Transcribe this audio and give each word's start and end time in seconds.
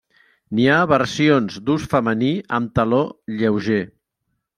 N'hi 0.59 0.63
ha 0.69 0.77
versions 0.91 1.59
d'ús 1.67 1.85
femení 1.91 2.31
amb 2.59 2.73
taló 2.81 3.03
lleuger. 3.43 3.79